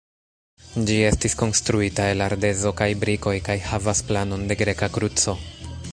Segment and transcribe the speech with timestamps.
[0.87, 5.41] Ĝi estis konstruita el ardezo kaj brikoj kaj havas planon de greka kruco.